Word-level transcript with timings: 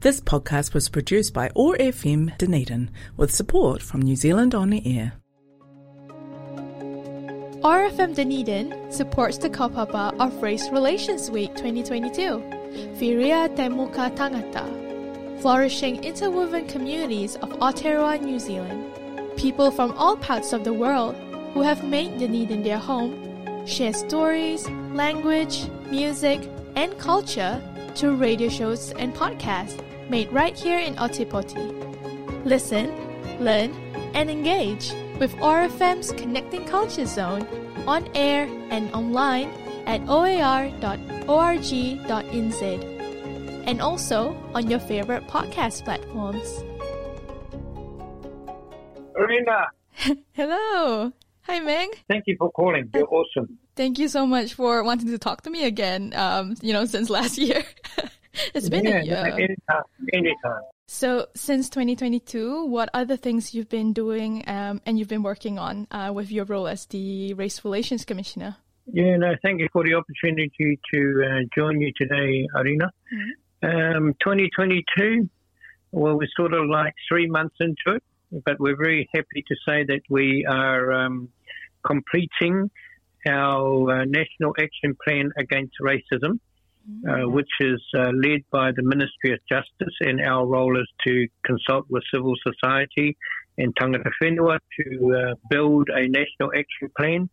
This 0.00 0.20
podcast 0.20 0.74
was 0.74 0.88
produced 0.88 1.34
by 1.34 1.50
OAR 1.56 1.76
FM 1.76 2.38
Dunedin 2.38 2.88
with 3.16 3.34
support 3.34 3.82
from 3.82 4.00
New 4.00 4.14
Zealand 4.14 4.54
On 4.54 4.70
the 4.70 4.80
Air. 4.86 5.14
RFM 7.64 8.14
Dunedin 8.14 8.92
supports 8.92 9.38
the 9.38 9.50
kaupapa 9.50 10.16
of 10.20 10.40
Race 10.40 10.68
Relations 10.70 11.32
Week 11.32 11.50
2022, 11.56 12.38
Whiria 13.00 13.48
Te 13.56 13.68
Muka 13.68 14.12
Tangata, 14.14 15.42
flourishing 15.42 16.04
interwoven 16.04 16.68
communities 16.68 17.34
of 17.34 17.50
Aotearoa, 17.58 18.22
New 18.22 18.38
Zealand. 18.38 18.92
People 19.36 19.72
from 19.72 19.90
all 19.98 20.16
parts 20.16 20.52
of 20.52 20.62
the 20.62 20.72
world 20.72 21.16
who 21.54 21.62
have 21.62 21.82
made 21.82 22.20
Dunedin 22.20 22.62
their 22.62 22.78
home 22.78 23.66
share 23.66 23.92
stories, 23.92 24.70
language, 24.94 25.68
music, 25.90 26.48
and 26.76 26.96
culture 27.00 27.60
to 27.96 28.14
radio 28.14 28.48
shows 28.48 28.92
and 28.92 29.12
podcasts 29.12 29.82
made 30.10 30.32
right 30.32 30.56
here 30.56 30.78
in 30.78 30.94
Ōtepoti. 30.96 32.44
Listen, 32.44 32.92
learn, 33.40 33.72
and 34.14 34.30
engage 34.30 34.92
with 35.18 35.34
ORFM's 35.36 36.12
Connecting 36.12 36.64
Culture 36.66 37.06
Zone 37.06 37.46
on 37.86 38.08
air 38.14 38.48
and 38.70 38.92
online 38.94 39.50
at 39.86 40.00
oar.org.nz 40.08 40.78
and 43.66 43.80
also 43.82 44.36
on 44.54 44.70
your 44.70 44.78
favorite 44.80 45.26
podcast 45.26 45.84
platforms. 45.84 46.64
Arena, 49.16 49.66
Hello. 50.32 51.12
Hi, 51.42 51.60
Meng. 51.60 51.90
thank 52.08 52.24
you 52.26 52.36
for 52.38 52.50
calling. 52.52 52.88
You're 52.94 53.08
awesome. 53.12 53.58
Thank 53.74 53.98
you 53.98 54.08
so 54.08 54.26
much 54.26 54.54
for 54.54 54.82
wanting 54.84 55.08
to 55.08 55.18
talk 55.18 55.42
to 55.42 55.50
me 55.50 55.64
again, 55.64 56.12
um, 56.14 56.54
you 56.62 56.72
know, 56.72 56.84
since 56.84 57.10
last 57.10 57.36
year. 57.46 57.64
it's 58.54 58.68
been 58.68 58.84
yeah, 58.84 59.00
a 59.00 59.04
year. 59.04 59.16
Anytime, 59.16 59.82
anytime. 60.12 60.62
So, 60.86 61.26
since 61.34 61.68
2022, 61.68 62.64
what 62.64 62.88
other 62.94 63.16
things 63.16 63.54
you've 63.54 63.68
been 63.68 63.92
doing 63.92 64.42
um, 64.46 64.80
and 64.86 64.98
you've 64.98 65.08
been 65.08 65.22
working 65.22 65.58
on 65.58 65.86
uh, 65.90 66.12
with 66.14 66.30
your 66.32 66.46
role 66.46 66.66
as 66.66 66.86
the 66.86 67.34
Race 67.34 67.64
Relations 67.64 68.04
Commissioner? 68.04 68.56
Yeah, 68.90 69.16
no, 69.18 69.34
thank 69.42 69.60
you 69.60 69.68
for 69.70 69.84
the 69.84 69.94
opportunity 69.94 70.80
to 70.94 71.22
uh, 71.24 71.40
join 71.54 71.80
you 71.80 71.92
today, 71.94 72.46
Arena. 72.56 72.90
Um, 73.62 74.14
2022, 74.22 75.28
well, 75.92 76.16
we're 76.16 76.28
sort 76.34 76.54
of 76.54 76.66
like 76.68 76.94
three 77.06 77.28
months 77.28 77.56
into 77.60 77.96
it, 77.96 78.02
but 78.44 78.58
we're 78.58 78.76
very 78.76 79.08
happy 79.14 79.44
to 79.46 79.54
say 79.66 79.84
that 79.84 80.00
we 80.08 80.46
are 80.48 80.92
um, 80.92 81.28
completing 81.86 82.70
our 83.28 83.90
uh, 83.90 84.04
National 84.04 84.54
Action 84.58 84.96
Plan 85.04 85.32
Against 85.36 85.74
Racism. 85.82 86.40
Uh, 86.88 87.28
which 87.28 87.50
is 87.60 87.82
uh, 87.98 88.10
led 88.14 88.40
by 88.50 88.72
the 88.72 88.82
Ministry 88.82 89.32
of 89.34 89.38
Justice, 89.46 89.94
and 90.00 90.22
our 90.22 90.46
role 90.46 90.74
is 90.80 90.88
to 91.06 91.28
consult 91.44 91.84
with 91.90 92.02
civil 92.12 92.32
society 92.42 93.14
and 93.58 93.74
tangata 93.76 94.10
whenua 94.22 94.58
to 94.80 95.14
uh, 95.14 95.34
build 95.50 95.88
a 95.90 96.08
national 96.08 96.50
action 96.56 96.90
plan. 96.98 97.28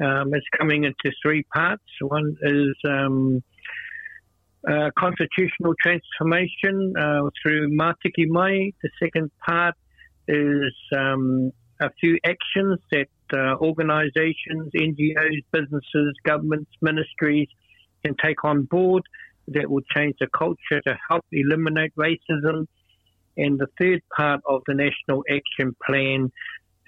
Um, 0.00 0.32
it's 0.32 0.46
coming 0.56 0.84
into 0.84 1.14
three 1.22 1.42
parts. 1.52 1.82
One 2.00 2.36
is 2.42 2.74
um, 2.88 3.42
uh, 4.66 4.90
constitutional 4.96 5.74
transformation 5.82 6.94
uh, 6.96 7.30
through 7.42 7.76
Matike 7.76 8.28
Mai. 8.28 8.70
The 8.80 8.90
second 9.02 9.32
part 9.44 9.74
is 10.28 10.72
um, 10.96 11.50
a 11.80 11.90
few 12.00 12.16
actions 12.24 12.78
that 12.92 13.08
uh, 13.32 13.56
organisations, 13.56 14.70
NGOs, 14.74 15.42
businesses, 15.52 16.14
governments, 16.24 16.70
ministries 16.80 17.48
can 18.04 18.14
take 18.22 18.44
on 18.44 18.62
board 18.62 19.02
that 19.48 19.70
will 19.70 19.82
change 19.94 20.14
the 20.20 20.28
culture 20.36 20.80
to 20.86 20.98
help 21.08 21.24
eliminate 21.32 21.92
racism. 21.96 22.66
And 23.36 23.58
the 23.58 23.66
third 23.78 24.02
part 24.16 24.40
of 24.46 24.62
the 24.66 24.74
National 24.74 25.24
Action 25.30 25.74
Plan 25.84 26.30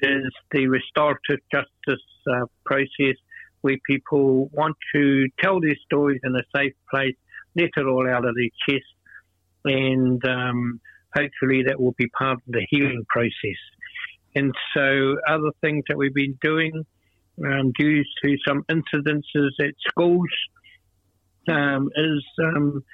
is 0.01 0.33
the 0.51 0.67
restorative 0.67 1.39
justice 1.53 2.05
uh, 2.31 2.47
process 2.65 3.17
where 3.63 3.77
people 3.87 4.49
want 4.53 4.77
to 4.95 5.27
tell 5.41 5.61
their 5.61 5.77
stories 5.85 6.21
in 6.25 6.35
a 6.35 6.43
safe 6.55 6.75
place, 6.91 7.15
let 7.57 7.71
it 7.77 7.87
all 7.87 8.09
out 8.09 8.25
of 8.25 8.35
their 8.35 8.51
chest, 8.69 8.85
and 9.65 10.25
um, 10.27 10.81
hopefully 11.15 11.63
that 11.67 11.81
will 11.81 11.95
be 11.97 12.09
part 12.09 12.39
of 12.39 12.43
the 12.49 12.67
healing 12.71 13.05
process. 13.09 13.61
And 14.35 14.53
so, 14.75 15.17
other 15.29 15.51
things 15.61 15.85
that 15.89 15.97
we've 15.97 16.15
been 16.15 16.39
doing 16.43 16.85
um, 17.45 17.73
due 17.79 18.03
to 18.25 18.37
some 18.47 18.65
incidences 18.65 19.51
at 19.61 19.75
schools 19.89 20.29
um, 21.49 21.91
is 21.95 22.25
um, 22.45 22.85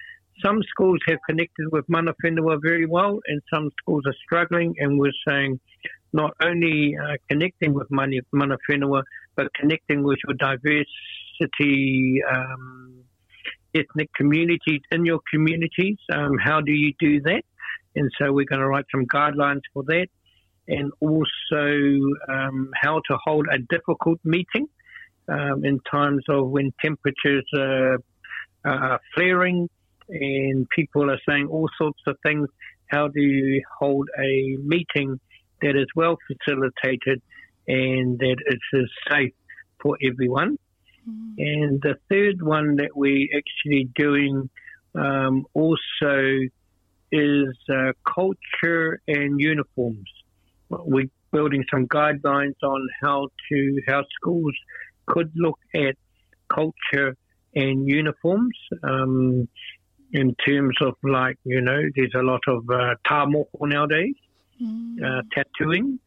some 0.44 0.62
schools 0.70 0.98
have 1.08 1.18
connected 1.28 1.66
with 1.72 1.84
mana 1.88 2.12
whenua 2.24 2.58
very 2.62 2.86
well, 2.86 3.18
and 3.26 3.42
some 3.52 3.70
schools 3.80 4.04
are 4.06 4.14
struggling. 4.24 4.74
And 4.78 4.98
we're 4.98 5.12
saying 5.26 5.60
not 6.12 6.34
only 6.42 6.96
uh, 6.96 7.16
connecting 7.28 7.74
with 7.74 7.88
mana, 7.90 8.20
mana 8.32 8.56
whenua, 8.70 9.02
but 9.36 9.52
connecting 9.54 10.02
with 10.02 10.18
your 10.26 10.34
diversity 10.34 12.22
um, 12.32 13.04
ethnic 13.74 14.10
communities 14.14 14.80
in 14.90 15.04
your 15.04 15.20
communities. 15.32 15.98
Um, 16.12 16.38
how 16.42 16.60
do 16.60 16.72
you 16.72 16.92
do 16.98 17.20
that? 17.22 17.42
And 17.96 18.10
so 18.18 18.32
we're 18.32 18.46
going 18.46 18.60
to 18.60 18.66
write 18.66 18.84
some 18.92 19.06
guidelines 19.06 19.62
for 19.72 19.82
that, 19.84 20.06
and 20.68 20.92
also 21.00 21.64
um, 22.28 22.70
how 22.74 23.00
to 23.08 23.18
hold 23.24 23.46
a 23.50 23.58
difficult 23.58 24.20
meeting 24.24 24.68
um, 25.28 25.64
in 25.64 25.80
times 25.90 26.22
of 26.28 26.48
when 26.48 26.72
temperatures 26.82 27.44
are 27.56 27.98
uh, 28.68 28.98
flaring 29.14 29.68
and 30.08 30.68
people 30.70 31.10
are 31.10 31.20
saying 31.28 31.48
all 31.48 31.68
sorts 31.78 32.00
of 32.06 32.16
things. 32.22 32.48
How 32.86 33.08
do 33.08 33.20
you 33.20 33.62
hold 33.78 34.08
a 34.18 34.56
meeting 34.62 35.20
that 35.60 35.76
is 35.76 35.86
well 35.94 36.16
facilitated 36.26 37.20
and 37.66 38.18
that 38.18 38.36
it 38.46 38.60
is 38.72 38.90
safe 39.10 39.34
for 39.80 39.98
everyone? 40.02 40.56
And 41.38 41.80
the 41.80 41.96
third 42.10 42.42
one 42.42 42.76
that 42.76 42.90
we're 42.94 43.28
actually 43.36 43.88
doing 43.94 44.50
um, 44.94 45.46
also 45.54 46.40
is 47.10 47.56
uh, 47.70 47.92
culture 48.04 49.00
and 49.08 49.40
uniforms. 49.40 50.10
We're 50.68 51.10
building 51.32 51.64
some 51.70 51.86
guidelines 51.86 52.56
on 52.62 52.88
how 53.00 53.28
to 53.50 53.80
how 53.86 54.04
schools 54.20 54.54
could 55.06 55.32
look 55.34 55.58
at 55.74 55.96
culture 56.52 57.16
and 57.54 57.88
uniforms 57.88 58.56
um, 58.82 59.48
in 60.12 60.34
terms 60.46 60.76
of 60.80 60.94
like 61.02 61.38
you 61.44 61.60
know 61.60 61.80
there's 61.96 62.14
a 62.14 62.22
lot 62.22 62.40
of 62.46 62.68
uh, 62.70 62.94
tamoko 63.06 63.46
nowadays 63.62 64.14
uh, 65.04 65.22
tattooing. 65.32 65.98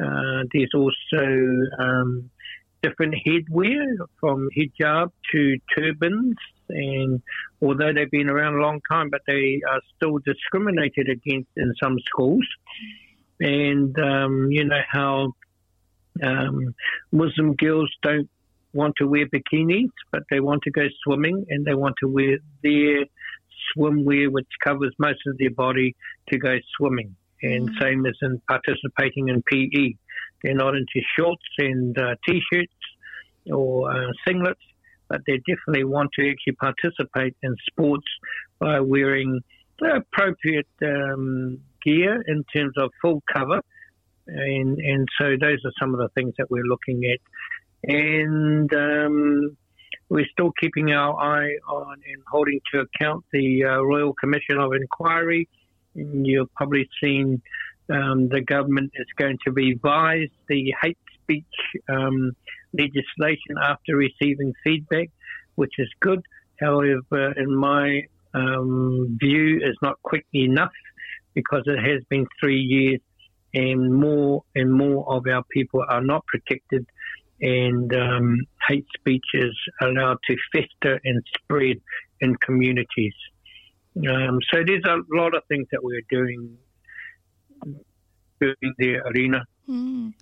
Uh, 0.00 0.44
there's 0.52 0.70
also 0.74 1.24
um, 1.78 2.30
different 2.82 3.14
headwear 3.26 3.84
from 4.20 4.48
hijab 4.56 5.10
to 5.32 5.56
turbans. 5.74 6.36
And 6.70 7.22
although 7.62 7.92
they've 7.92 8.10
been 8.10 8.28
around 8.28 8.54
a 8.54 8.62
long 8.62 8.80
time 8.90 9.08
but 9.10 9.22
they 9.26 9.60
are 9.68 9.80
still 9.96 10.18
discriminated 10.18 11.08
against 11.08 11.50
in 11.56 11.72
some 11.82 11.98
schools. 12.00 12.46
And 13.40 13.98
um, 13.98 14.48
you 14.50 14.64
know 14.64 14.82
how 14.88 15.32
um, 16.22 16.74
Muslim 17.12 17.54
girls 17.54 17.90
don't 18.02 18.28
want 18.72 18.94
to 18.98 19.06
wear 19.06 19.26
bikinis, 19.26 19.90
but 20.12 20.22
they 20.30 20.40
want 20.40 20.62
to 20.62 20.70
go 20.70 20.82
swimming 21.04 21.46
and 21.48 21.64
they 21.64 21.74
want 21.74 21.94
to 22.02 22.08
wear 22.08 22.38
their 22.62 23.04
swimwear, 23.76 24.30
which 24.30 24.48
covers 24.62 24.94
most 24.98 25.20
of 25.26 25.36
their 25.38 25.50
body, 25.50 25.96
to 26.30 26.38
go 26.38 26.56
swimming. 26.76 27.14
And 27.42 27.70
same 27.80 28.04
as 28.06 28.14
in 28.22 28.40
participating 28.48 29.28
in 29.28 29.42
PE. 29.42 29.94
They're 30.42 30.54
not 30.54 30.74
into 30.74 31.00
shorts 31.16 31.44
and 31.58 31.96
uh, 31.98 32.14
t 32.26 32.40
shirts 32.52 32.72
or 33.52 33.90
uh, 33.90 34.12
singlets, 34.26 34.54
but 35.08 35.20
they 35.26 35.38
definitely 35.38 35.84
want 35.84 36.10
to 36.18 36.30
actually 36.30 36.54
participate 36.54 37.36
in 37.42 37.54
sports 37.70 38.06
by 38.58 38.80
wearing 38.80 39.40
the 39.80 40.02
appropriate 40.02 40.68
um, 40.82 41.58
gear 41.84 42.22
in 42.26 42.44
terms 42.54 42.74
of 42.76 42.90
full 43.00 43.22
cover. 43.32 43.60
And, 44.26 44.78
and 44.78 45.08
so 45.18 45.36
those 45.40 45.58
are 45.64 45.72
some 45.80 45.94
of 45.94 46.00
the 46.00 46.08
things 46.14 46.34
that 46.38 46.50
we're 46.50 46.66
looking 46.66 47.04
at 47.04 47.18
and 47.84 48.72
um, 48.72 49.56
we're 50.08 50.26
still 50.32 50.52
keeping 50.60 50.92
our 50.92 51.14
eye 51.20 51.56
on 51.68 51.94
and 51.94 52.22
holding 52.30 52.60
to 52.72 52.80
account 52.80 53.24
the 53.32 53.64
uh, 53.64 53.80
Royal 53.82 54.14
Commission 54.14 54.58
of 54.58 54.72
Inquiry. 54.72 55.48
And 55.94 56.26
you've 56.26 56.52
probably 56.54 56.88
seen 57.02 57.42
um, 57.90 58.28
the 58.28 58.40
government 58.40 58.92
is 58.96 59.06
going 59.16 59.38
to 59.44 59.52
revise 59.52 60.28
the 60.48 60.74
hate 60.82 60.98
speech 61.22 61.44
um, 61.88 62.32
legislation 62.72 63.56
after 63.62 63.96
receiving 63.96 64.52
feedback, 64.64 65.10
which 65.56 65.74
is 65.78 65.88
good. 66.00 66.20
However, 66.60 67.32
in 67.36 67.54
my 67.54 68.02
um, 68.34 69.16
view, 69.20 69.56
is 69.56 69.76
not 69.82 70.00
quick 70.02 70.26
enough 70.34 70.72
because 71.34 71.62
it 71.66 71.78
has 71.78 72.02
been 72.08 72.26
three 72.40 72.60
years 72.60 73.00
and 73.54 73.94
more 73.94 74.42
and 74.54 74.72
more 74.72 75.08
of 75.10 75.26
our 75.26 75.42
people 75.50 75.84
are 75.88 76.02
not 76.02 76.26
protected 76.26 76.86
and 77.40 77.94
um, 77.94 78.36
hate 78.68 78.86
speech 78.98 79.24
is 79.34 79.56
allowed 79.80 80.18
to 80.26 80.36
fester 80.52 81.00
and 81.04 81.22
spread 81.36 81.76
in 82.20 82.34
communities. 82.36 83.14
Um, 83.96 84.38
so 84.52 84.62
there's 84.64 84.84
a 84.84 84.98
lot 85.10 85.34
of 85.34 85.42
things 85.48 85.66
that 85.72 85.82
we're 85.82 86.02
doing, 86.10 86.56
doing 88.40 88.74
the 88.78 88.96
arena. 89.06 89.44
Mm. 89.68 90.14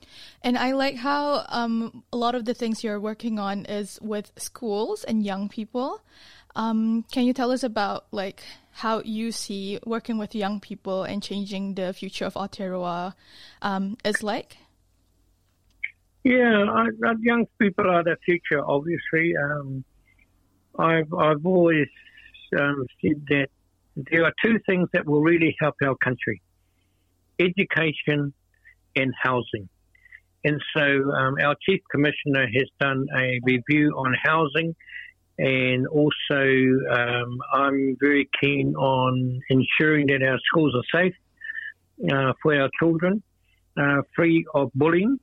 And 0.43 0.59
I 0.59 0.73
like 0.73 0.97
how 0.97 1.45
um, 1.49 2.03
a 2.13 2.17
lot 2.17 2.35
of 2.35 2.45
the 2.45 2.55
things 2.55 2.83
you're 2.83 3.01
working 3.01 3.39
on 3.39 3.65
is 3.67 3.99
with 4.03 4.33
schools 4.37 5.05
and 5.05 5.25
young 5.25 5.49
people. 5.49 6.03
Um, 6.55 7.05
can 7.13 7.25
you 7.25 7.35
tell 7.35 7.53
us 7.53 7.63
about 7.63 8.07
like 8.13 8.43
how 8.73 9.03
you 9.05 9.31
see 9.31 9.79
working 9.85 10.19
with 10.19 10.35
young 10.35 10.59
people 10.59 11.05
and 11.05 11.23
changing 11.23 11.75
the 11.75 11.93
future 11.93 12.25
of 12.25 12.35
Aotearoa 12.35 13.15
um, 13.63 13.97
is 14.05 14.23
like? 14.23 14.57
Yeah, 16.26 16.64
I, 16.69 16.87
I, 17.06 17.12
young 17.20 17.46
people 17.56 17.88
are 17.88 18.02
the 18.02 18.17
future. 18.25 18.61
Obviously, 18.61 19.37
um, 19.37 19.84
I've 20.76 21.14
I've 21.14 21.46
always 21.46 21.87
um, 22.58 22.84
said 23.00 23.25
that 23.28 23.46
there 23.94 24.25
are 24.25 24.32
two 24.44 24.58
things 24.67 24.88
that 24.93 25.06
will 25.06 25.20
really 25.20 25.55
help 25.61 25.76
our 25.84 25.94
country: 25.94 26.43
education 27.38 28.34
and 28.96 29.14
housing. 29.23 29.69
And 30.43 30.61
so, 30.76 30.82
um, 31.12 31.37
our 31.44 31.55
chief 31.64 31.81
commissioner 31.93 32.49
has 32.56 32.69
done 32.81 33.06
a 33.17 33.38
review 33.44 33.93
on 33.93 34.12
housing, 34.20 34.75
and 35.38 35.87
also 35.87 36.43
um, 36.90 37.38
I'm 37.52 37.96
very 38.00 38.29
keen 38.43 38.75
on 38.75 39.40
ensuring 39.49 40.08
that 40.08 40.25
our 40.25 40.40
schools 40.49 40.75
are 40.75 41.00
safe 41.00 41.14
uh, 42.12 42.32
for 42.43 42.61
our 42.61 42.70
children, 42.81 43.22
uh, 43.76 44.02
free 44.17 44.44
of 44.56 44.72
bullying 44.75 45.20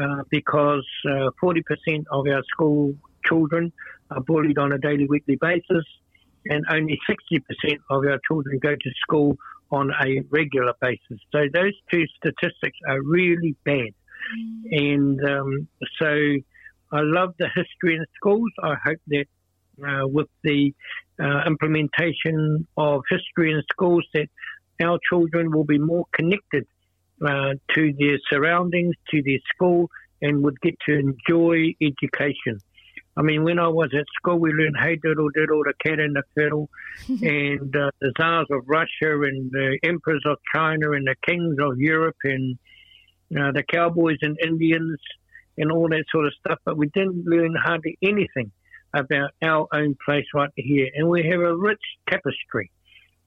uh, 0.00 0.22
because 0.30 0.86
uh, 1.06 1.30
40% 1.42 1.62
of 2.10 2.26
our 2.26 2.42
school 2.52 2.94
children 3.24 3.72
are 4.10 4.20
bullied 4.20 4.58
on 4.58 4.72
a 4.72 4.78
daily, 4.78 5.06
weekly 5.06 5.36
basis, 5.40 5.84
and 6.46 6.64
only 6.70 6.98
60% 7.08 7.40
of 7.90 8.04
our 8.04 8.18
children 8.26 8.58
go 8.58 8.74
to 8.74 8.90
school 9.02 9.36
on 9.70 9.90
a 10.02 10.22
regular 10.30 10.72
basis. 10.80 11.18
So 11.32 11.40
those 11.52 11.74
two 11.90 12.04
statistics 12.16 12.78
are 12.88 13.02
really 13.02 13.54
bad. 13.64 13.90
And 14.70 15.22
um, 15.28 15.68
so 15.98 16.06
I 16.92 17.00
love 17.00 17.34
the 17.38 17.48
history 17.54 17.96
in 17.96 18.04
schools. 18.16 18.50
I 18.62 18.74
hope 18.82 19.00
that 19.08 19.26
uh, 19.86 20.06
with 20.06 20.28
the 20.42 20.74
uh, 21.20 21.42
implementation 21.46 22.66
of 22.76 23.02
history 23.10 23.52
in 23.52 23.62
schools 23.70 24.04
that 24.14 24.28
our 24.82 24.98
children 25.08 25.50
will 25.50 25.64
be 25.64 25.78
more 25.78 26.04
connected 26.12 26.66
uh, 27.24 27.54
to 27.74 27.92
their 27.98 28.18
surroundings, 28.30 28.94
to 29.10 29.22
their 29.22 29.38
school, 29.54 29.90
and 30.22 30.42
would 30.42 30.60
get 30.60 30.74
to 30.86 30.98
enjoy 30.98 31.74
education. 31.80 32.60
I 33.16 33.22
mean, 33.22 33.42
when 33.42 33.58
I 33.58 33.66
was 33.66 33.90
at 33.98 34.06
school, 34.16 34.38
we 34.38 34.52
learned 34.52 34.76
hey 34.80 34.96
diddle 34.96 35.28
diddle, 35.34 35.62
the 35.64 35.74
cat 35.84 35.98
and 35.98 36.14
the 36.14 36.22
fiddle, 36.34 36.68
and 37.08 37.74
uh, 37.74 37.90
the 38.00 38.12
czars 38.16 38.46
of 38.50 38.62
Russia 38.66 39.20
and 39.22 39.50
the 39.50 39.78
emperors 39.82 40.22
of 40.24 40.38
China 40.54 40.92
and 40.92 41.06
the 41.06 41.16
kings 41.26 41.56
of 41.60 41.78
Europe 41.78 42.16
and 42.22 42.56
uh, 43.36 43.52
the 43.52 43.64
cowboys 43.68 44.18
and 44.22 44.38
Indians 44.42 44.98
and 45.56 45.72
all 45.72 45.88
that 45.88 46.04
sort 46.12 46.26
of 46.26 46.32
stuff. 46.34 46.58
But 46.64 46.76
we 46.76 46.88
didn't 46.88 47.26
learn 47.26 47.54
hardly 47.60 47.98
anything 48.02 48.52
about 48.94 49.30
our 49.42 49.66
own 49.72 49.96
place 50.04 50.24
right 50.32 50.50
here. 50.54 50.88
And 50.94 51.08
we 51.08 51.24
have 51.28 51.40
a 51.40 51.56
rich 51.56 51.82
tapestry 52.08 52.70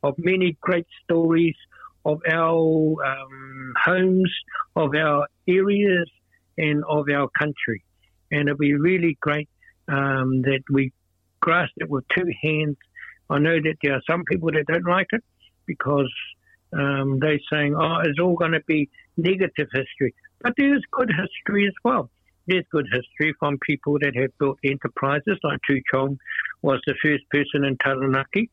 of 0.03 0.15
many 0.17 0.57
great 0.61 0.87
stories 1.03 1.55
of 2.05 2.19
our 2.29 2.95
um, 3.05 3.73
homes, 3.83 4.31
of 4.75 4.95
our 4.95 5.27
areas, 5.47 6.09
and 6.57 6.83
of 6.85 7.05
our 7.13 7.29
country. 7.37 7.83
And 8.31 8.47
it'll 8.47 8.57
be 8.57 8.75
really 8.75 9.17
great 9.21 9.49
um, 9.87 10.41
that 10.43 10.61
we 10.69 10.93
grasp 11.41 11.73
it 11.77 11.89
with 11.89 12.05
two 12.09 12.31
hands. 12.41 12.77
I 13.29 13.39
know 13.39 13.55
that 13.61 13.75
there 13.81 13.93
are 13.93 14.01
some 14.09 14.23
people 14.25 14.51
that 14.51 14.65
don't 14.67 14.85
like 14.85 15.07
it 15.11 15.23
because 15.65 16.11
um, 16.73 17.19
they're 17.19 17.39
saying, 17.51 17.75
oh, 17.75 17.99
it's 18.03 18.19
all 18.19 18.35
going 18.35 18.53
to 18.53 18.61
be 18.67 18.89
negative 19.17 19.67
history. 19.73 20.13
But 20.41 20.53
there's 20.57 20.83
good 20.91 21.09
history 21.09 21.67
as 21.67 21.73
well. 21.83 22.09
There's 22.47 22.65
good 22.71 22.87
history 22.91 23.33
from 23.39 23.59
people 23.59 23.97
that 24.01 24.15
have 24.15 24.37
built 24.39 24.57
enterprises, 24.63 25.37
like 25.43 25.59
Chew 25.65 25.81
Chong 25.91 26.17
was 26.61 26.79
the 26.85 26.95
first 27.01 27.23
person 27.29 27.65
in 27.65 27.77
Taranaki, 27.77 28.49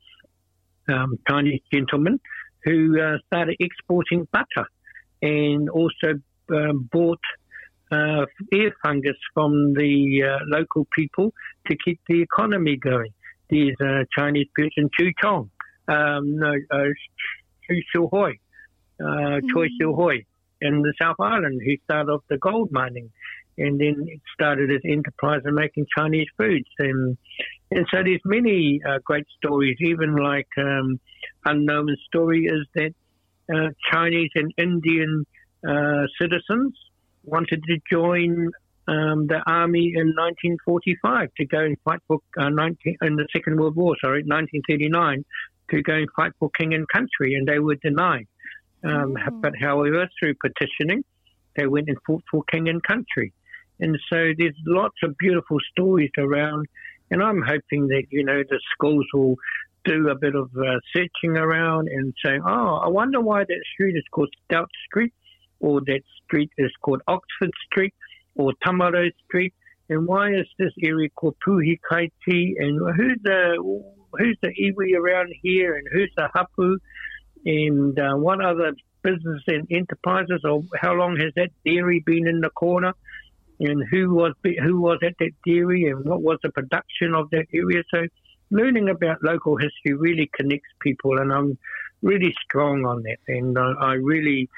um, 0.88 1.18
Chinese 1.28 1.60
gentleman, 1.72 2.20
who 2.68 3.00
uh, 3.00 3.16
started 3.26 3.56
exporting 3.60 4.28
butter 4.32 4.68
and 5.22 5.68
also 5.70 6.20
um, 6.52 6.88
bought 6.92 7.20
uh, 7.90 8.26
air 8.52 8.72
fungus 8.82 9.16
from 9.32 9.74
the 9.74 10.22
uh, 10.22 10.38
local 10.46 10.86
people 10.94 11.32
to 11.66 11.76
keep 11.84 12.00
the 12.08 12.20
economy 12.20 12.76
going. 12.76 13.12
There's 13.50 13.76
a 13.80 14.04
Chinese 14.16 14.48
person, 14.54 14.90
Chew 14.98 15.10
Chong, 15.20 15.50
um, 15.88 16.36
no, 16.36 16.52
uh, 16.70 16.76
Choie 17.68 17.82
Sew 17.94 18.08
Hoy, 18.08 18.32
uh, 19.00 19.04
mm. 19.04 19.40
Choie 19.54 19.68
Sew 19.80 20.10
in 20.60 20.82
the 20.82 20.92
South 21.00 21.16
Island, 21.18 21.60
who 21.64 21.76
started 21.84 22.12
off 22.12 22.22
the 22.28 22.36
gold 22.36 22.70
mining 22.72 23.10
and 23.58 23.80
then 23.80 24.06
it 24.06 24.20
started 24.32 24.70
as 24.70 24.80
enterprise 24.84 25.42
of 25.44 25.54
making 25.54 25.86
Chinese 25.96 26.28
foods. 26.36 26.68
And, 26.78 27.16
and 27.70 27.86
so 27.92 28.02
there's 28.02 28.20
many 28.24 28.80
uh, 28.88 28.98
great 29.04 29.26
stories, 29.36 29.76
even 29.80 30.16
like 30.16 30.48
um, 30.56 31.00
unknown 31.44 31.94
story 32.06 32.46
is 32.46 32.66
that 32.74 32.94
uh, 33.52 33.70
Chinese 33.92 34.30
and 34.34 34.52
Indian 34.56 35.24
uh, 35.68 36.06
citizens 36.20 36.74
wanted 37.24 37.62
to 37.64 37.78
join 37.90 38.50
um, 38.86 39.26
the 39.26 39.42
army 39.46 39.92
in 39.94 40.14
1945 40.16 41.28
to 41.36 41.46
go 41.46 41.58
and 41.58 41.76
fight 41.84 42.00
for 42.06 42.18
uh, 42.38 42.48
19, 42.48 42.96
in 43.02 43.16
the 43.16 43.26
Second 43.34 43.60
World 43.60 43.76
War, 43.76 43.96
sorry, 44.02 44.22
1939, 44.24 45.24
to 45.70 45.82
go 45.82 45.94
and 45.94 46.08
fight 46.16 46.32
for 46.38 46.50
king 46.50 46.72
and 46.72 46.86
country, 46.88 47.34
and 47.34 47.46
they 47.46 47.58
were 47.58 47.74
denied. 47.76 48.26
Um, 48.84 49.16
oh. 49.16 49.30
But 49.42 49.52
however, 49.60 50.08
through 50.18 50.34
petitioning, 50.34 51.04
they 51.56 51.66
went 51.66 51.88
and 51.88 51.98
fought 52.06 52.22
for 52.30 52.42
king 52.50 52.68
and 52.68 52.82
country. 52.82 53.32
And 53.80 53.96
so 54.10 54.32
there's 54.36 54.56
lots 54.66 54.96
of 55.02 55.16
beautiful 55.18 55.58
stories 55.72 56.10
around, 56.18 56.66
and 57.10 57.22
I'm 57.22 57.42
hoping 57.42 57.88
that, 57.88 58.04
you 58.10 58.24
know, 58.24 58.42
the 58.48 58.60
schools 58.72 59.06
will 59.14 59.36
do 59.84 60.08
a 60.08 60.14
bit 60.14 60.34
of 60.34 60.50
uh, 60.56 60.78
searching 60.94 61.36
around 61.36 61.88
and 61.88 62.12
saying, 62.24 62.42
oh, 62.46 62.76
I 62.84 62.88
wonder 62.88 63.20
why 63.20 63.44
that 63.44 63.62
street 63.72 63.96
is 63.96 64.04
called 64.10 64.28
Stout 64.44 64.70
Street 64.86 65.14
or 65.60 65.80
that 65.86 66.02
street 66.24 66.50
is 66.58 66.70
called 66.82 67.02
Oxford 67.06 67.50
Street 67.70 67.94
or 68.36 68.52
Tamaro 68.64 69.10
Street, 69.24 69.54
and 69.88 70.06
why 70.06 70.30
is 70.30 70.46
this 70.58 70.72
area 70.82 71.08
called 71.10 71.36
Puhikaiti, 71.46 72.54
and 72.58 72.96
who's 72.96 73.18
the 73.22 73.82
who's 74.12 74.38
the 74.42 74.48
iwi 74.48 74.96
around 74.96 75.32
here, 75.42 75.74
and 75.74 75.86
who's 75.92 76.12
the 76.16 76.28
hapu, 76.34 76.78
and 77.44 77.98
uh, 77.98 78.14
what 78.14 78.44
other 78.44 78.72
business 79.02 79.42
and 79.48 79.66
enterprises, 79.70 80.40
or 80.44 80.62
how 80.80 80.92
long 80.92 81.16
has 81.18 81.32
that 81.36 81.50
dairy 81.64 82.02
been 82.04 82.26
in 82.26 82.40
the 82.40 82.50
corner, 82.50 82.92
and 83.60 83.84
who 83.90 84.14
was 84.14 84.34
who 84.42 84.80
was 84.80 84.98
at 85.02 85.14
that 85.18 85.32
dairy, 85.46 85.86
and 85.90 86.04
what 86.04 86.22
was 86.22 86.38
the 86.42 86.50
production 86.50 87.14
of 87.14 87.30
that 87.30 87.46
area. 87.52 87.82
So, 87.92 88.06
learning 88.50 88.88
about 88.88 89.22
local 89.22 89.56
history 89.56 89.94
really 89.94 90.30
connects 90.34 90.68
people, 90.80 91.18
and 91.18 91.32
I'm 91.32 91.58
really 92.02 92.34
strong 92.44 92.84
on 92.86 93.02
that, 93.02 93.18
and 93.28 93.56
uh, 93.56 93.74
I 93.80 93.94
really 93.94 94.48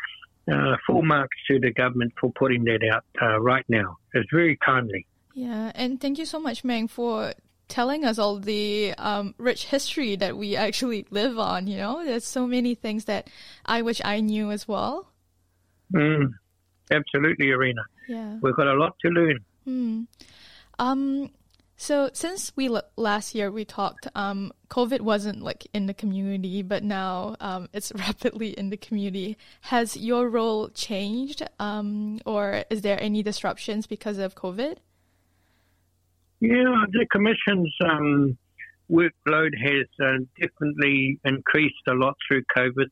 uh, 0.51 0.77
full 0.87 1.03
marks 1.03 1.37
to 1.49 1.59
the 1.59 1.73
government 1.73 2.13
for 2.21 2.33
putting 2.33 2.65
that 2.65 2.81
out 2.93 3.05
uh, 3.23 3.41
right 3.41 3.65
now. 3.69 3.99
It's 4.15 4.29
very 4.33 4.59
timely. 4.65 5.07
Yeah, 5.35 5.73
and 5.75 6.01
thank 6.01 6.19
you 6.19 6.27
so 6.27 6.41
much, 6.41 6.65
Meng, 6.65 6.89
for 6.89 7.33
telling 7.69 8.05
us 8.05 8.19
all 8.19 8.39
the 8.39 8.93
um, 8.99 9.35
rich 9.39 9.67
history 9.67 10.17
that 10.17 10.37
we 10.37 10.57
actually 10.57 11.07
live 11.11 11.39
on. 11.39 11.67
You 11.67 11.79
know, 11.79 12.05
there's 12.05 12.25
so 12.25 12.47
many 12.47 12.75
things 12.75 13.05
that 13.07 13.29
I 13.65 13.83
wish 13.83 14.01
I 14.05 14.21
knew 14.21 14.51
as 14.51 14.69
well. 14.69 15.09
Mm, 15.95 16.33
absolutely, 16.91 17.51
Arena. 17.51 17.83
Yeah, 18.09 18.39
we've 18.41 18.57
got 18.57 18.67
a 18.67 18.75
lot 18.75 18.97
to 19.01 19.09
learn. 19.09 19.39
Mm. 19.67 20.07
Um, 20.79 21.31
so 21.77 22.11
since 22.13 22.53
we 22.57 22.69
last 22.97 23.35
year 23.35 23.51
we 23.51 23.65
talked, 23.65 24.07
um, 24.15 24.53
COVID 24.69 25.01
wasn't 25.01 25.43
like 25.43 25.67
in 25.73 25.87
the 25.87 25.95
community, 25.95 26.61
but 26.61 26.85
now 26.85 27.37
um, 27.41 27.69
it's 27.73 27.91
rapidly 27.95 28.51
in 28.51 28.69
the 28.69 28.77
community. 28.77 29.39
Has 29.63 29.97
your 29.97 30.29
role 30.29 30.69
changed, 30.69 31.43
um, 31.59 32.21
or 32.27 32.65
is 32.69 32.83
there 32.83 33.03
any 33.03 33.23
disruptions 33.23 33.87
because 33.87 34.19
of 34.19 34.35
COVID? 34.35 34.77
Yeah, 36.41 36.85
the 36.93 37.07
commission's 37.11 37.75
um, 37.83 38.37
workload 38.91 39.53
has 39.63 39.87
uh, 40.03 40.19
definitely 40.39 41.19
increased 41.25 41.87
a 41.89 41.95
lot 41.95 42.15
through 42.29 42.43
COVID. 42.57 42.89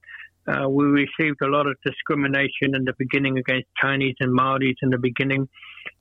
Uh, 0.48 0.68
we 0.68 0.84
received 0.84 1.36
a 1.42 1.46
lot 1.46 1.66
of 1.66 1.76
discrimination 1.84 2.74
in 2.74 2.84
the 2.84 2.94
beginning 2.98 3.38
against 3.38 3.68
Chinese 3.80 4.14
and 4.20 4.32
Maoris 4.32 4.76
in 4.82 4.90
the 4.90 4.98
beginning 4.98 5.46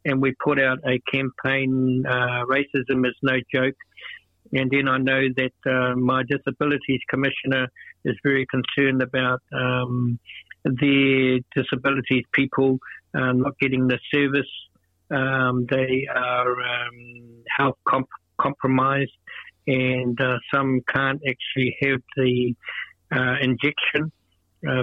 and 0.06 0.22
we 0.22 0.34
put 0.44 0.60
out 0.60 0.80
a 0.86 1.00
campaign, 1.12 2.04
uh, 2.08 2.46
Racism 2.46 3.06
is 3.06 3.16
No 3.22 3.38
Joke. 3.54 3.76
And 4.54 4.72
then 4.72 4.88
I 4.88 4.98
know 4.98 5.28
that 5.36 5.70
uh, 5.70 5.96
my 5.96 6.24
disabilities 6.24 7.02
commissioner 7.10 7.68
is 8.06 8.16
very 8.24 8.46
concerned 8.46 9.02
about 9.02 9.42
um, 9.52 10.20
the 10.64 11.44
disabilities 11.54 12.24
people 12.32 12.80
uh, 13.14 13.34
not 13.34 13.60
getting 13.60 13.88
the 13.88 14.00
service. 14.14 14.48
Um, 15.12 15.66
they 15.70 16.08
are 16.14 16.52
um, 16.52 17.44
health 17.58 17.78
comp- 17.88 18.08
compromised, 18.38 19.12
and 19.66 20.20
uh, 20.22 20.38
some 20.54 20.82
can't 20.88 21.22
actually 21.28 21.76
have 21.82 22.02
the 22.16 22.56
uh, 23.14 23.36
injection, 23.42 24.12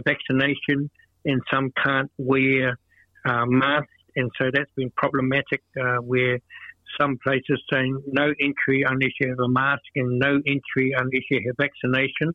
vaccination, 0.05 0.91
and 1.25 1.41
some 1.53 1.73
can't 1.85 2.11
wear 2.19 2.79
uh, 3.25 3.47
masks, 3.47 3.89
and 4.17 4.31
so 4.39 4.51
that's 4.53 4.71
been 4.77 4.91
problematic. 4.97 5.63
Uh, 5.81 5.97
where 5.97 6.39
some 7.01 7.19
places 7.25 7.61
saying 7.73 8.01
no 8.07 8.33
entry 8.41 8.85
unless 8.87 9.11
you 9.21 9.29
have 9.31 9.41
a 9.41 9.49
mask, 9.49 9.83
and 9.97 10.19
no 10.19 10.41
entry 10.47 10.93
unless 10.97 11.23
you 11.31 11.41
have 11.47 11.57
vaccination. 11.57 12.35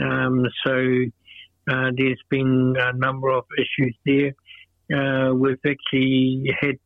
Um, 0.00 0.44
so 0.66 0.74
uh, 1.70 1.90
there's 1.96 2.20
been 2.28 2.74
a 2.78 2.92
number 2.92 3.30
of 3.30 3.44
issues 3.56 3.96
there. 4.04 4.34
Uh, 4.92 5.34
we've 5.34 5.58
actually 5.66 6.50
had 6.60 6.76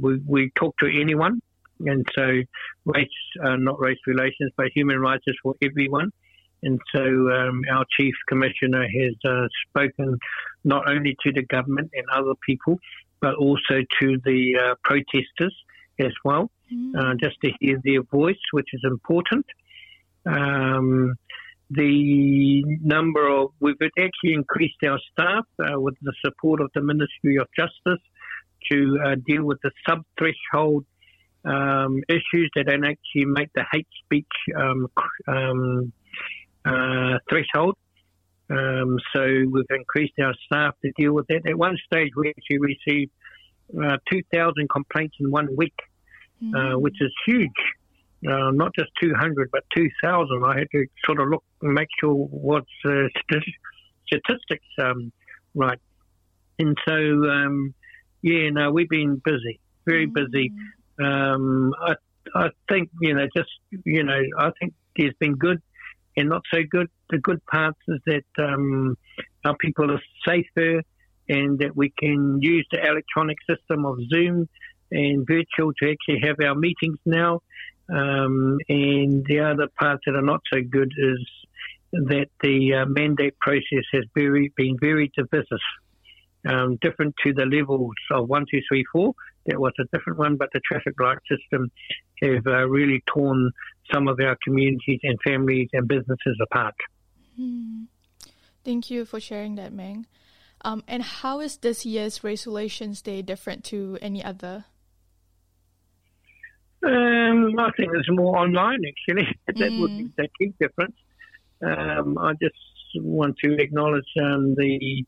we, 0.00 0.20
we 0.26 0.50
talk 0.56 0.76
to 0.78 1.00
anyone 1.00 1.40
and 1.80 2.06
so 2.14 2.26
race, 2.84 3.08
uh, 3.44 3.56
not 3.56 3.78
race 3.80 3.98
relations, 4.06 4.52
but 4.56 4.66
human 4.74 4.98
rights 4.98 5.24
is 5.26 5.36
for 5.42 5.54
everyone. 5.62 6.10
And 6.66 6.80
so 6.94 7.00
um, 7.00 7.62
our 7.70 7.84
chief 7.98 8.14
commissioner 8.28 8.82
has 8.82 9.14
uh, 9.24 9.46
spoken 9.68 10.18
not 10.64 10.90
only 10.90 11.16
to 11.24 11.32
the 11.32 11.42
government 11.42 11.90
and 11.94 12.04
other 12.12 12.34
people, 12.44 12.78
but 13.20 13.34
also 13.36 13.76
to 14.00 14.18
the 14.24 14.58
uh, 14.60 14.74
protesters 14.82 15.54
as 15.98 16.12
well, 16.24 16.50
mm. 16.72 17.20
just 17.20 17.36
to 17.44 17.50
hear 17.60 17.80
their 17.84 18.02
voice, 18.02 18.42
which 18.52 18.68
is 18.72 18.82
important. 18.84 19.46
Um, 20.26 21.14
the 21.70 22.62
number 22.82 23.28
of, 23.28 23.52
we've 23.60 23.76
actually 23.80 24.34
increased 24.34 24.82
our 24.84 24.98
staff 25.12 25.44
uh, 25.58 25.80
with 25.80 25.94
the 26.02 26.12
support 26.24 26.60
of 26.60 26.70
the 26.74 26.82
Ministry 26.82 27.36
of 27.36 27.48
Justice 27.56 28.02
to 28.70 28.98
uh, 29.04 29.14
deal 29.26 29.44
with 29.44 29.58
the 29.62 29.70
sub 29.88 30.02
threshold 30.18 30.84
um, 31.44 32.02
issues 32.08 32.50
that 32.56 32.66
don't 32.66 32.84
actually 32.84 33.24
make 33.24 33.50
the 33.54 33.64
hate 33.72 33.86
speech 34.04 34.26
um, 34.56 34.88
um, 35.28 35.92
uh, 36.66 37.18
threshold. 37.28 37.76
Um, 38.48 38.98
so 39.14 39.22
we've 39.50 39.64
increased 39.70 40.14
our 40.20 40.34
staff 40.46 40.74
to 40.84 40.92
deal 40.96 41.12
with 41.12 41.26
that. 41.28 41.42
At 41.48 41.58
one 41.58 41.76
stage, 41.84 42.10
we 42.16 42.30
actually 42.30 42.58
received 42.58 43.10
uh, 43.82 43.96
2,000 44.10 44.68
complaints 44.70 45.16
in 45.20 45.30
one 45.30 45.48
week, 45.56 45.74
mm. 46.42 46.54
uh, 46.54 46.78
which 46.78 46.96
is 47.00 47.12
huge. 47.26 47.50
Uh, 48.26 48.50
not 48.52 48.72
just 48.78 48.90
200, 49.02 49.50
but 49.52 49.64
2,000. 49.74 50.44
I 50.44 50.58
had 50.58 50.68
to 50.72 50.86
sort 51.04 51.20
of 51.20 51.28
look 51.28 51.44
and 51.62 51.74
make 51.74 51.88
sure 52.00 52.14
what's 52.14 52.66
uh, 52.84 53.08
statistics 54.06 54.66
um, 54.80 55.12
right. 55.54 55.78
And 56.58 56.76
so, 56.88 56.94
um, 56.94 57.74
yeah, 58.22 58.50
no, 58.50 58.70
we've 58.70 58.88
been 58.88 59.20
busy, 59.24 59.60
very 59.84 60.06
mm. 60.06 60.14
busy. 60.14 60.52
Um, 61.02 61.74
I, 61.80 61.94
I 62.34 62.48
think, 62.68 62.90
you 63.00 63.14
know, 63.14 63.26
just, 63.36 63.50
you 63.84 64.02
know, 64.02 64.20
I 64.38 64.50
think 64.58 64.72
there's 64.96 65.14
been 65.20 65.34
good 65.34 65.60
and 66.16 66.28
not 66.28 66.42
so 66.52 66.60
good. 66.68 66.88
The 67.10 67.18
good 67.18 67.44
parts 67.46 67.78
is 67.88 68.00
that 68.06 68.24
um, 68.38 68.96
our 69.44 69.56
people 69.56 69.90
are 69.90 70.00
safer 70.26 70.82
and 71.28 71.58
that 71.58 71.76
we 71.76 71.92
can 71.98 72.38
use 72.40 72.66
the 72.70 72.84
electronic 72.86 73.36
system 73.48 73.84
of 73.84 73.98
Zoom 74.12 74.48
and 74.90 75.26
virtual 75.26 75.72
to 75.82 75.90
actually 75.90 76.20
have 76.26 76.36
our 76.44 76.54
meetings 76.54 76.98
now. 77.04 77.40
Um, 77.88 78.58
and 78.68 79.24
the 79.28 79.40
other 79.40 79.68
parts 79.78 80.02
that 80.06 80.16
are 80.16 80.22
not 80.22 80.40
so 80.52 80.60
good 80.68 80.92
is 80.96 81.26
that 81.92 82.28
the 82.42 82.74
uh, 82.74 82.86
mandate 82.86 83.38
process 83.38 83.84
has 83.92 84.04
very, 84.14 84.52
been 84.56 84.76
very 84.80 85.10
divisive 85.16 85.58
um, 86.46 86.76
different 86.80 87.14
to 87.24 87.32
the 87.32 87.44
levels 87.46 87.94
of 88.10 88.28
one, 88.28 88.46
two, 88.50 88.60
three, 88.68 88.84
four. 88.92 89.14
That 89.46 89.60
was 89.60 89.72
a 89.78 89.84
different 89.96 90.18
one, 90.18 90.36
but 90.36 90.48
the 90.52 90.60
traffic 90.60 90.94
light 91.00 91.18
system 91.30 91.70
have 92.22 92.46
uh, 92.46 92.66
really 92.66 93.02
torn 93.06 93.52
some 93.92 94.08
of 94.08 94.18
our 94.20 94.36
communities 94.42 95.00
and 95.04 95.18
families 95.24 95.68
and 95.72 95.86
businesses 95.86 96.38
apart. 96.42 96.74
Hmm. 97.36 97.84
Thank 98.64 98.90
you 98.90 99.04
for 99.04 99.20
sharing 99.20 99.54
that, 99.56 99.72
Meng. 99.72 100.06
Um, 100.62 100.82
and 100.88 101.02
how 101.02 101.38
is 101.40 101.58
this 101.58 101.86
year's 101.86 102.24
Race 102.24 102.46
Relations 102.46 103.02
Day 103.02 103.22
different 103.22 103.62
to 103.64 103.98
any 104.02 104.24
other? 104.24 104.64
Um, 106.84 107.58
I 107.58 107.70
think 107.76 107.92
it's 107.94 108.10
more 108.10 108.36
online, 108.36 108.80
actually. 108.86 109.28
that 109.46 109.56
mm. 109.56 109.80
would 109.80 109.90
be 109.90 110.10
the 110.16 110.28
key 110.38 110.52
difference. 110.58 110.96
Um, 111.62 112.18
I 112.18 112.32
just 112.42 112.56
want 112.96 113.36
to 113.44 113.56
acknowledge 113.60 114.04
um, 114.20 114.54
the 114.54 115.04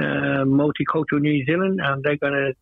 uh, 0.00 0.44
Multicultural 0.44 1.20
New 1.20 1.44
Zealand. 1.44 1.80
and 1.82 2.02
they're 2.02 2.16
going 2.16 2.32
to 2.32 2.52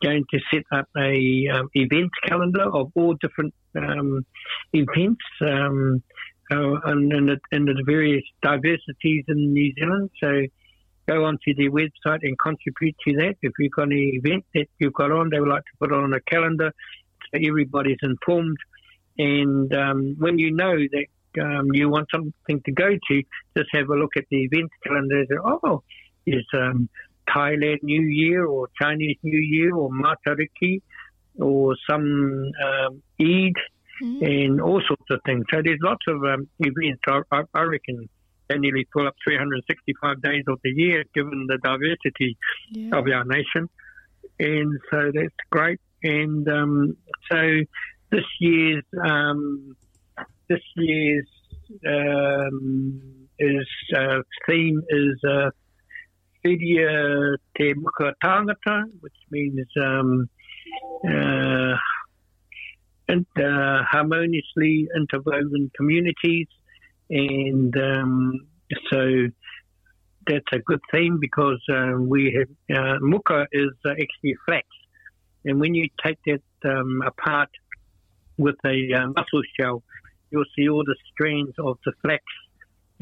going 0.00 0.24
to 0.32 0.38
set 0.52 0.64
up 0.72 0.86
a 0.96 1.48
um, 1.52 1.68
event 1.74 2.10
calendar 2.26 2.62
of 2.62 2.90
all 2.94 3.14
different 3.20 3.52
um, 3.76 4.24
events 4.72 5.24
um, 5.40 6.02
uh, 6.50 6.74
and, 6.84 7.12
and, 7.12 7.28
the, 7.28 7.38
and, 7.50 7.68
the, 7.68 7.82
various 7.84 8.22
diversities 8.42 9.24
in 9.28 9.52
New 9.52 9.72
Zealand. 9.78 10.10
So 10.22 10.42
go 11.08 11.24
onto 11.24 11.54
their 11.56 11.70
website 11.70 12.20
and 12.22 12.38
contribute 12.38 12.94
to 13.06 13.12
that. 13.14 13.34
If 13.42 13.52
you've 13.58 13.72
got 13.72 13.88
any 13.88 14.20
event 14.22 14.44
that 14.54 14.66
you've 14.78 14.92
got 14.92 15.10
on, 15.10 15.30
they 15.30 15.40
would 15.40 15.48
like 15.48 15.64
to 15.64 15.78
put 15.80 15.92
on 15.92 16.12
a 16.12 16.20
calendar 16.20 16.72
so 17.32 17.40
everybody's 17.46 17.98
informed. 18.02 18.58
And 19.18 19.74
um, 19.74 20.16
when 20.18 20.38
you 20.38 20.52
know 20.52 20.76
that 20.76 21.06
um, 21.42 21.68
you 21.72 21.88
want 21.88 22.08
something 22.12 22.62
to 22.64 22.72
go 22.72 22.90
to, 22.90 23.22
just 23.56 23.68
have 23.72 23.88
a 23.88 23.94
look 23.94 24.12
at 24.16 24.24
the 24.30 24.44
event 24.44 24.70
calendar. 24.84 25.24
Say, 25.28 25.36
oh, 25.44 25.82
is 26.26 26.44
um, 26.54 26.88
Thailand 27.28 27.82
New 27.82 28.02
Year 28.02 28.46
or 28.46 28.68
Chinese 28.80 29.16
New 29.22 29.38
Year 29.38 29.74
or 29.74 29.90
Matariki 29.90 30.82
or 31.38 31.74
some 31.88 32.50
um, 32.64 33.02
Eid 33.20 33.54
mm-hmm. 34.02 34.24
and 34.24 34.60
all 34.60 34.82
sorts 34.86 35.06
of 35.10 35.20
things. 35.24 35.44
So 35.52 35.60
there's 35.64 35.78
lots 35.82 36.04
of 36.08 36.22
um, 36.24 36.48
events. 36.60 37.02
I, 37.08 37.42
I, 37.54 37.62
reckon 37.62 38.08
they 38.48 38.58
nearly 38.58 38.86
fill 38.92 39.06
up 39.06 39.14
365 39.24 40.22
days 40.22 40.44
of 40.48 40.58
the 40.62 40.70
year 40.70 41.04
given 41.14 41.46
the 41.48 41.58
diversity 41.62 42.36
yeah. 42.70 42.96
of 42.96 43.06
our 43.06 43.24
nation. 43.24 43.68
And 44.38 44.78
so 44.90 45.10
that's 45.14 45.34
great. 45.50 45.80
And 46.02 46.48
um, 46.48 46.96
so 47.30 47.60
this 48.10 48.24
year's 48.40 48.84
um, 49.04 49.76
this 50.48 50.60
year's 50.76 51.28
um, 51.86 53.28
is 53.38 53.68
uh, 53.96 54.18
theme 54.48 54.82
is 54.88 55.16
uh, 55.28 55.50
Whiria 56.44 57.36
Te 57.56 57.74
Muka 57.74 58.14
Tangata, 58.22 58.84
which 59.00 59.12
means 59.30 59.66
um, 59.80 60.28
uh, 61.06 61.76
and, 63.08 63.26
uh, 63.36 63.82
harmoniously 63.90 64.88
interwoven 64.96 65.70
communities. 65.76 66.46
And 67.10 67.76
um, 67.76 68.46
so 68.90 69.28
that's 70.26 70.44
a 70.52 70.58
good 70.60 70.80
thing 70.90 71.18
because 71.20 71.60
uh, 71.70 71.92
we 71.98 72.34
have 72.38 72.78
uh, 72.78 72.98
muka 73.00 73.46
is 73.52 73.72
uh, 73.84 73.90
actually 73.90 74.34
flax, 74.46 74.66
and 75.44 75.60
when 75.60 75.74
you 75.74 75.88
take 76.04 76.18
that 76.26 76.42
um, 76.64 77.02
apart 77.04 77.50
with 78.38 78.56
a 78.64 78.94
uh, 78.94 79.06
mussel 79.08 79.42
shell, 79.58 79.82
you'll 80.30 80.44
see 80.56 80.68
all 80.68 80.84
the 80.84 80.96
strands 81.12 81.52
of 81.58 81.76
the 81.84 81.92
flax, 82.02 82.22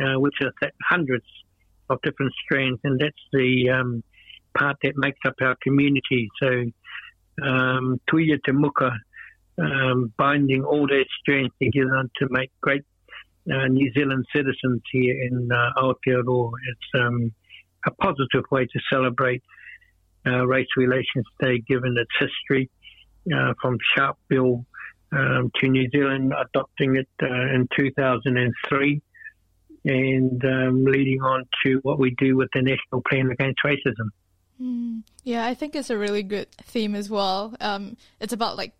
uh, 0.02 0.18
which 0.18 0.34
are 0.42 0.52
hundreds 0.82 1.26
of 1.90 2.00
different 2.02 2.32
strands, 2.44 2.80
and 2.84 2.98
that's 2.98 3.24
the 3.32 3.70
um, 3.70 4.02
part 4.56 4.76
that 4.82 4.94
makes 4.96 5.18
up 5.26 5.34
our 5.42 5.56
community. 5.62 6.28
So, 6.42 6.64
um, 7.42 8.00
Te 8.10 8.36
Muka, 8.52 8.92
um, 9.58 10.12
binding 10.16 10.64
all 10.64 10.86
that 10.86 11.06
strands 11.20 11.52
together 11.60 12.04
to 12.18 12.28
make 12.30 12.50
great 12.60 12.84
uh, 13.52 13.66
New 13.66 13.92
Zealand 13.92 14.24
citizens 14.34 14.82
here 14.92 15.22
in 15.22 15.50
uh, 15.52 15.82
Aotearoa. 15.82 16.50
It's 16.70 17.02
um, 17.02 17.32
a 17.86 17.90
positive 17.92 18.44
way 18.50 18.66
to 18.66 18.80
celebrate 18.92 19.42
uh, 20.26 20.46
Race 20.46 20.68
Relations 20.76 21.26
Day, 21.40 21.62
given 21.66 21.96
its 21.98 22.10
history 22.18 22.70
uh, 23.34 23.54
from 23.60 23.78
Sharpeville 23.96 24.64
um, 25.12 25.50
to 25.56 25.68
New 25.68 25.88
Zealand 25.90 26.32
adopting 26.38 26.96
it 26.96 27.08
uh, 27.22 27.26
in 27.26 27.68
2003 27.76 29.02
and 29.84 30.44
um, 30.44 30.84
leading 30.84 31.20
on 31.22 31.44
to 31.64 31.80
what 31.82 31.98
we 31.98 32.14
do 32.18 32.36
with 32.36 32.48
the 32.52 32.62
National 32.62 33.02
Plan 33.08 33.30
Against 33.30 33.60
Racism. 33.64 34.10
Mm, 34.60 35.02
yeah, 35.24 35.46
I 35.46 35.54
think 35.54 35.74
it's 35.74 35.90
a 35.90 35.96
really 35.96 36.22
good 36.22 36.50
theme 36.62 36.94
as 36.94 37.08
well. 37.08 37.54
Um, 37.60 37.96
it's 38.20 38.32
about 38.32 38.56
like 38.56 38.74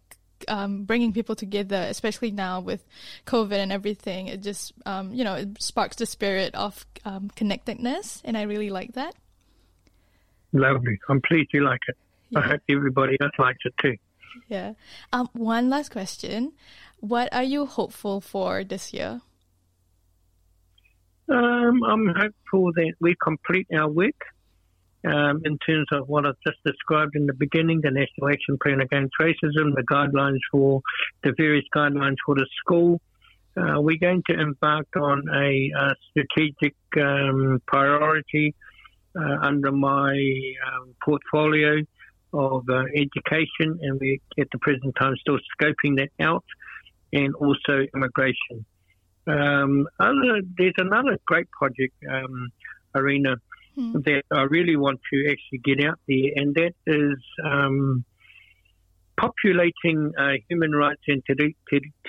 um, 0.48 0.84
bringing 0.84 1.12
people 1.12 1.34
together, 1.34 1.86
especially 1.88 2.30
now 2.30 2.60
with 2.60 2.84
COVID 3.26 3.56
and 3.56 3.72
everything. 3.72 4.28
It 4.28 4.42
just, 4.42 4.72
um, 4.84 5.12
you 5.14 5.24
know, 5.24 5.34
it 5.34 5.62
sparks 5.62 5.96
the 5.96 6.06
spirit 6.06 6.54
of 6.54 6.84
um, 7.04 7.30
connectedness, 7.34 8.20
and 8.24 8.36
I 8.36 8.42
really 8.42 8.70
like 8.70 8.92
that. 8.94 9.14
Lovely. 10.52 10.98
I'm 11.08 11.20
pleased 11.22 11.50
you 11.52 11.64
like 11.64 11.80
it. 11.88 11.96
Yeah. 12.30 12.40
I 12.40 12.42
hope 12.42 12.60
everybody 12.68 13.16
else 13.20 13.32
likes 13.38 13.60
it 13.64 13.74
too. 13.80 13.96
Yeah. 14.48 14.74
Um, 15.12 15.28
one 15.32 15.70
last 15.70 15.90
question. 15.90 16.52
What 16.98 17.32
are 17.32 17.42
you 17.42 17.66
hopeful 17.66 18.20
for 18.20 18.64
this 18.64 18.92
year? 18.92 19.22
Um, 21.30 21.82
I'm 21.84 22.08
hopeful 22.08 22.72
that 22.72 22.94
we 23.00 23.14
complete 23.22 23.68
our 23.72 23.88
work 23.88 24.20
um, 25.04 25.42
in 25.44 25.58
terms 25.58 25.86
of 25.92 26.08
what 26.08 26.26
I've 26.26 26.34
just 26.46 26.58
described 26.64 27.14
in 27.14 27.26
the 27.26 27.34
beginning 27.34 27.80
the 27.82 27.90
National 27.90 28.30
Action 28.30 28.58
Plan 28.62 28.80
Against 28.80 29.14
Racism, 29.20 29.74
the 29.74 29.84
guidelines 29.90 30.40
for 30.50 30.82
the 31.22 31.32
various 31.36 31.64
guidelines 31.74 32.16
for 32.26 32.34
the 32.34 32.46
school, 32.58 33.00
uh, 33.56 33.80
we're 33.80 33.98
going 33.98 34.22
to 34.28 34.38
embark 34.38 34.88
on 34.96 35.22
a, 35.34 35.70
a 35.76 35.94
strategic 36.10 36.74
um, 36.96 37.60
priority 37.66 38.54
uh, 39.16 39.36
under 39.42 39.72
my 39.72 40.12
um, 40.12 40.94
portfolio 41.02 41.82
of 42.32 42.64
uh, 42.68 42.84
education, 42.94 43.78
and 43.82 43.98
we 44.00 44.20
at 44.38 44.46
the 44.52 44.58
present 44.58 44.94
time 45.00 45.14
still 45.20 45.38
scoping 45.60 45.96
that 45.96 46.10
out, 46.20 46.44
and 47.12 47.34
also 47.34 47.86
immigration. 47.94 48.64
Um, 49.30 49.86
other, 49.98 50.40
there's 50.58 50.74
another 50.78 51.18
great 51.26 51.50
project, 51.50 51.94
um, 52.10 52.50
Arena, 52.94 53.36
hmm. 53.74 53.92
that 54.04 54.22
I 54.32 54.42
really 54.42 54.76
want 54.76 55.00
to 55.12 55.30
actually 55.30 55.60
get 55.64 55.84
out 55.86 55.98
there, 56.08 56.32
and 56.36 56.54
that 56.54 56.74
is 56.86 57.18
um, 57.44 58.04
populating 59.16 60.12
uh, 60.18 60.32
human 60.48 60.72
rights 60.72 61.02
and 61.06 61.22
te 61.26 61.34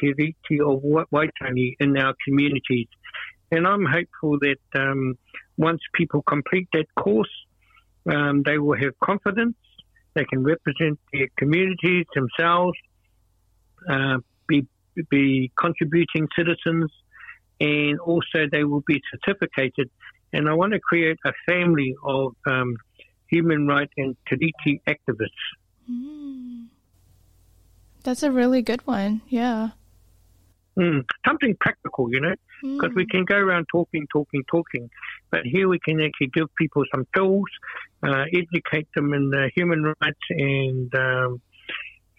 reti 0.04 0.60
of 0.62 0.82
Waitangi 1.12 1.76
in 1.80 1.98
our 1.98 2.16
communities. 2.26 2.88
And 3.52 3.68
I'm 3.68 3.86
hopeful 3.86 4.40
that 4.40 4.80
um, 4.80 5.18
once 5.58 5.82
people 5.94 6.22
complete 6.22 6.70
that 6.74 6.86
course, 6.96 7.34
um, 8.12 8.44
they 8.44 8.58
will 8.58 8.78
have 8.78 8.98
confidence, 9.04 9.58
they 10.14 10.24
can 10.26 10.44
represent 10.44 11.00
their 11.14 11.28
communities 11.38 12.06
themselves, 12.16 12.78
uh, 13.90 14.18
be, 14.48 14.66
be 15.10 15.52
contributing 15.60 16.28
citizens, 16.36 16.90
and 17.62 18.00
also 18.00 18.48
they 18.52 18.64
will 18.64 18.84
be 18.86 19.00
certificated. 19.14 19.90
And 20.34 20.50
I 20.50 20.54
want 20.54 20.74
to 20.74 20.80
create 20.80 21.20
a 21.26 21.34
family 21.48 21.96
of 22.04 22.34
um, 22.48 22.76
human 23.28 23.68
rights 23.68 23.94
and 23.98 24.18
reti 24.32 24.82
activists. 24.88 25.46
Mm. 25.90 26.68
That's 28.04 28.24
a 28.24 28.32
really 28.32 28.64
good 28.64 28.86
one. 28.88 29.22
Yeah. 29.28 29.70
Mm, 30.78 31.04
something 31.28 31.56
practical, 31.60 32.10
you 32.12 32.22
know, 32.22 32.34
because 32.62 32.92
mm. 32.92 32.96
we 32.96 33.06
can 33.06 33.26
go 33.26 33.36
around 33.36 33.68
talking, 33.72 34.08
talking, 34.12 34.44
talking, 34.50 34.90
but 35.30 35.42
here 35.44 35.68
we 35.68 35.80
can 35.80 36.02
actually 36.02 36.32
give 36.34 36.48
people 36.56 36.84
some 36.92 37.06
tools, 37.16 37.50
uh, 38.04 38.24
educate 38.34 38.88
them 38.96 39.14
in 39.14 39.32
uh, 39.36 39.48
human 39.54 39.84
rights 39.84 40.20
and 40.30 40.96
um, 40.96 41.42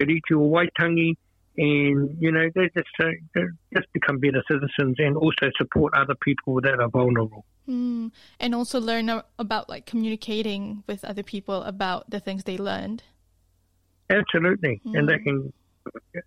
Riti 0.01 0.33
Waitangi, 0.33 1.17
and 1.57 2.17
you 2.19 2.33
know 2.33 2.49
they 2.55 2.71
just 2.75 2.89
uh, 3.01 3.11
they 3.35 3.43
just 3.75 3.93
become 3.93 4.19
better 4.19 4.43
citizens 4.51 4.97
and 4.99 5.17
also 5.17 5.51
support 5.57 5.93
other 5.95 6.15
people 6.23 6.61
that 6.61 6.81
are 6.81 6.89
vulnerable. 6.89 7.45
Mm. 7.69 8.11
And 8.41 8.55
also 8.55 8.81
learn 8.81 9.23
about 9.39 9.69
like 9.69 9.87
communicating 9.87 10.83
with 10.87 11.05
other 11.05 11.23
people 11.23 11.63
about 11.63 12.11
the 12.11 12.21
things 12.21 12.45
they 12.45 12.59
learned. 12.59 13.05
Absolutely, 14.11 14.81
and 14.85 15.09
they 15.09 15.17
hmm. 15.17 15.25
can 15.25 15.53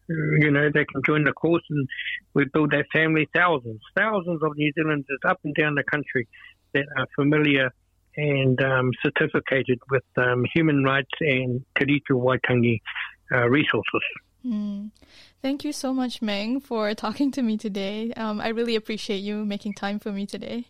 you 0.09 0.51
know, 0.51 0.69
they 0.73 0.85
can 0.85 1.01
join 1.05 1.23
the 1.23 1.33
course 1.33 1.63
and 1.69 1.87
we 2.33 2.45
build 2.53 2.71
that 2.71 2.85
family. 2.91 3.27
Thousands, 3.33 3.81
thousands 3.95 4.41
of 4.43 4.55
New 4.55 4.71
Zealanders 4.73 5.19
up 5.27 5.39
and 5.43 5.55
down 5.55 5.75
the 5.75 5.83
country 5.83 6.27
that 6.73 6.85
are 6.97 7.07
familiar 7.15 7.71
and 8.17 8.61
um, 8.61 8.91
certificated 9.03 9.79
with 9.89 10.03
um, 10.17 10.45
human 10.53 10.83
rights 10.83 11.11
and 11.21 11.63
Te 11.77 11.85
Riti 11.85 12.11
Waitangi 12.11 12.79
uh, 13.33 13.47
resources. 13.49 14.01
Mm. 14.45 14.91
Thank 15.41 15.63
you 15.63 15.73
so 15.73 15.93
much, 15.93 16.21
Meng, 16.21 16.59
for 16.59 16.93
talking 16.93 17.31
to 17.31 17.41
me 17.41 17.57
today. 17.57 18.13
Um, 18.15 18.39
I 18.39 18.49
really 18.49 18.75
appreciate 18.75 19.17
you 19.17 19.45
making 19.45 19.73
time 19.73 19.99
for 19.99 20.11
me 20.11 20.25
today. 20.25 20.65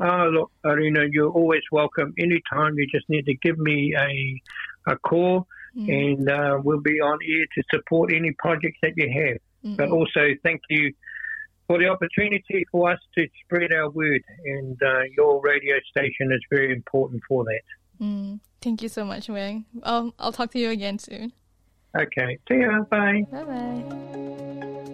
Oh, 0.00 0.28
look, 0.32 0.52
Arina, 0.64 1.06
you're 1.10 1.30
always 1.30 1.62
welcome. 1.72 2.14
Anytime 2.18 2.78
you 2.78 2.86
just 2.92 3.08
need 3.08 3.24
to 3.26 3.34
give 3.34 3.58
me 3.58 3.94
a, 3.98 4.92
a 4.92 4.96
call 4.98 5.46
mm. 5.76 5.88
and 5.88 6.30
uh, 6.30 6.58
we'll 6.62 6.80
be 6.80 7.00
on 7.00 7.18
air 7.26 7.46
to 7.54 7.62
support 7.74 8.12
any 8.12 8.32
projects 8.38 8.78
that 8.82 8.92
you 8.96 9.08
have. 9.08 9.38
Mm-hmm. 9.64 9.76
But 9.76 9.88
also, 9.90 10.28
thank 10.44 10.60
you 10.68 10.92
for 11.66 11.78
the 11.78 11.88
opportunity 11.88 12.64
for 12.70 12.90
us 12.92 12.98
to 13.16 13.26
spread 13.44 13.72
our 13.74 13.90
word, 13.90 14.22
and 14.44 14.80
uh, 14.82 15.02
your 15.16 15.40
radio 15.42 15.76
station 15.90 16.32
is 16.32 16.40
very 16.50 16.72
important 16.72 17.22
for 17.28 17.44
that. 17.44 18.04
Mm. 18.04 18.40
Thank 18.60 18.82
you 18.82 18.88
so 18.88 19.04
much, 19.04 19.28
Wang. 19.28 19.64
I'll, 19.82 20.14
I'll 20.18 20.32
talk 20.32 20.52
to 20.52 20.58
you 20.58 20.70
again 20.70 20.98
soon. 20.98 21.32
Okay, 21.96 22.38
see 22.48 22.60
ya. 22.60 22.82
Bye. 22.82 23.24
Bye 23.30 23.44
bye. 23.44 23.84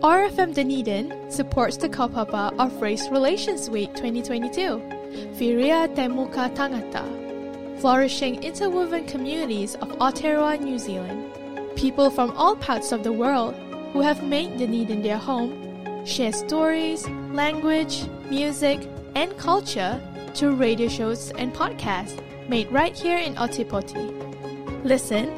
RFM 0.05 0.55
Dunedin 0.55 1.31
supports 1.31 1.77
the 1.77 1.89
kaupapa 1.89 2.53
of 2.59 2.81
Race 2.81 3.09
Relations 3.09 3.71
Week 3.71 3.89
2022. 3.95 4.83
Whiria 5.39 5.89
Te 5.95 6.09
Muka 6.09 6.51
Tangata 6.55 7.25
flourishing 7.85 8.43
interwoven 8.43 9.05
communities 9.05 9.75
of 9.77 9.89
Aotearoa, 9.99 10.59
New 10.59 10.79
Zealand. 10.79 11.31
People 11.77 12.09
from 12.09 12.31
all 12.31 12.57
parts 12.57 12.93
of 12.93 13.03
the 13.03 13.13
world 13.13 13.55
who 13.93 14.01
have 14.01 14.25
made 14.25 14.57
Dunedin 14.57 15.03
their 15.03 15.19
home 15.19 15.61
share 16.07 16.33
stories, 16.33 17.07
language, 17.33 18.05
music, 18.31 18.89
and 19.15 19.37
culture 19.37 20.01
through 20.35 20.55
radio 20.55 20.89
shows 20.89 21.31
and 21.33 21.53
podcasts 21.53 22.19
made 22.49 22.71
right 22.73 22.97
here 22.97 23.19
in 23.19 23.35
Ōtepoti. 23.35 24.85
Listen, 24.85 25.29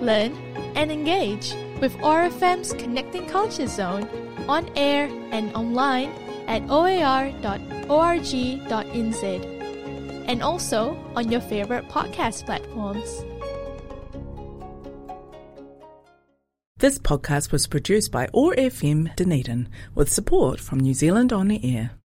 learn, 0.00 0.34
and 0.74 0.90
engage 0.90 1.54
with 1.80 1.96
ORFM's 1.98 2.72
Connecting 2.74 3.26
Culture 3.26 3.66
Zone 3.66 4.08
on 4.48 4.70
air 4.76 5.08
and 5.30 5.54
online 5.54 6.10
at 6.46 6.62
oar.org.nz 6.70 7.36
and 10.28 10.42
also 10.42 10.96
on 11.14 11.30
your 11.30 11.40
favorite 11.40 11.88
podcast 11.88 12.46
platforms. 12.46 13.24
This 16.78 16.98
podcast 16.98 17.52
was 17.52 17.66
produced 17.66 18.12
by 18.12 18.28
OAR 18.34 18.54
FM 18.54 19.16
Dunedin 19.16 19.68
with 19.94 20.12
support 20.12 20.60
from 20.60 20.80
New 20.80 20.92
Zealand 20.92 21.32
On 21.32 21.48
the 21.48 21.76
Air. 21.76 21.96